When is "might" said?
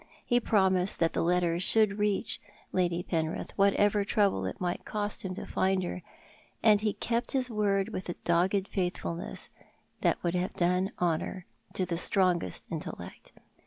4.59-4.83